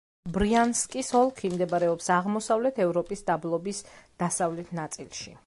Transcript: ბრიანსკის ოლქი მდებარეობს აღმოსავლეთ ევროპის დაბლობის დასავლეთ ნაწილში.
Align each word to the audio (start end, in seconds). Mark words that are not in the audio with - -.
ბრიანსკის 0.35 1.11
ოლქი 1.19 1.51
მდებარეობს 1.55 2.09
აღმოსავლეთ 2.15 2.81
ევროპის 2.87 3.23
დაბლობის 3.29 3.85
დასავლეთ 4.25 4.75
ნაწილში. 4.81 5.37